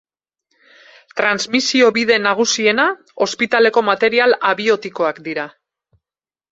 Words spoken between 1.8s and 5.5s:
bide nagusiena ospitaleko material abiotikoak dira.